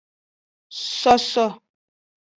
[0.95, 1.45] Soso.